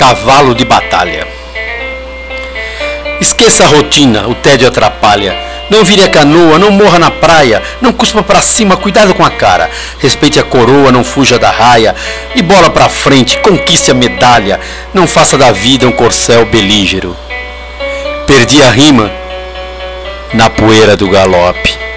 [0.00, 1.28] cavalo de batalha.
[3.20, 5.36] Esqueça a rotina, o tédio atrapalha.
[5.68, 9.28] Não vire a canoa, não morra na praia, não cuspa para cima, cuidado com a
[9.28, 9.70] cara.
[9.98, 11.94] Respeite a coroa, não fuja da raia.
[12.34, 14.58] E bola para frente, conquiste a medalha.
[14.94, 17.14] Não faça da vida um corcel belígero.
[18.26, 19.12] Perdi a rima
[20.32, 21.89] na poeira do galope.